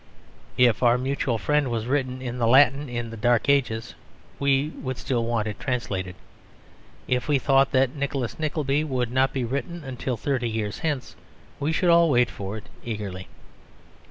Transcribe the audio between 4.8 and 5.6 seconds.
should still want it